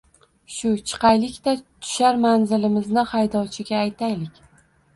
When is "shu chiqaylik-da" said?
0.53-1.53